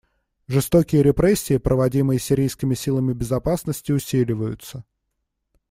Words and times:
Жестокие 0.47 1.03
репрессии, 1.03 1.57
проводимые 1.57 2.17
сирийскими 2.17 2.73
силами 2.73 3.13
безопасности, 3.13 3.91
усиливаются. 3.91 4.83